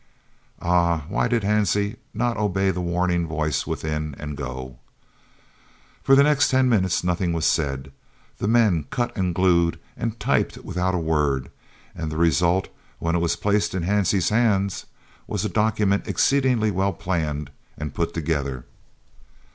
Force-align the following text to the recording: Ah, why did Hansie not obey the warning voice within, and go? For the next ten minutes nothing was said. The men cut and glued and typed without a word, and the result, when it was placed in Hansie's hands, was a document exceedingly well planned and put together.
Ah, 0.63 1.05
why 1.09 1.27
did 1.27 1.43
Hansie 1.43 1.95
not 2.11 2.35
obey 2.35 2.71
the 2.71 2.81
warning 2.81 3.27
voice 3.27 3.67
within, 3.67 4.15
and 4.17 4.35
go? 4.35 4.79
For 6.01 6.15
the 6.15 6.23
next 6.23 6.49
ten 6.49 6.67
minutes 6.67 7.03
nothing 7.03 7.33
was 7.33 7.45
said. 7.45 7.91
The 8.39 8.47
men 8.47 8.85
cut 8.89 9.15
and 9.15 9.35
glued 9.35 9.77
and 9.95 10.19
typed 10.19 10.57
without 10.65 10.95
a 10.95 10.97
word, 10.97 11.51
and 11.93 12.11
the 12.11 12.17
result, 12.17 12.67
when 12.97 13.15
it 13.15 13.19
was 13.19 13.35
placed 13.35 13.75
in 13.75 13.83
Hansie's 13.83 14.29
hands, 14.29 14.87
was 15.27 15.45
a 15.45 15.49
document 15.49 16.07
exceedingly 16.07 16.71
well 16.71 16.93
planned 16.93 17.51
and 17.77 17.93
put 17.93 18.11
together. 18.11 18.65